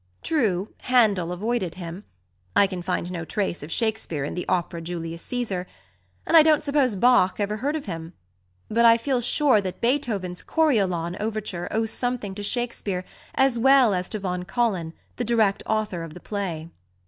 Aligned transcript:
True, 0.23 0.73
Handel 0.79 1.31
avoided 1.31 1.75
him 1.75 2.05
(I 2.55 2.65
can 2.65 2.81
find 2.81 3.11
no 3.11 3.23
trace 3.23 3.61
of 3.61 3.71
Shakespeare 3.71 4.23
in 4.23 4.33
the 4.33 4.47
opera 4.49 4.81
Julius 4.81 5.23
Cæsar), 5.23 5.67
and 6.25 6.35
I 6.35 6.41
don't 6.41 6.63
suppose 6.63 6.95
Bach 6.95 7.39
ever 7.39 7.57
heard 7.57 7.75
of 7.75 7.85
him; 7.85 8.13
but 8.67 8.83
I 8.83 8.97
feel 8.97 9.21
sure 9.21 9.61
that 9.61 9.79
Beethoven's 9.79 10.41
"Coriolan" 10.41 11.17
Overture 11.19 11.67
owes 11.69 11.91
something 11.91 12.33
to 12.33 12.41
Shakespeare 12.41 13.05
as 13.35 13.59
well 13.59 13.93
as 13.93 14.09
to 14.09 14.17
von 14.17 14.41
Collin, 14.41 14.93
the 15.17 15.23
direct 15.23 15.61
author 15.67 16.01
of 16.01 16.15
the 16.15 16.19
play. 16.19 16.69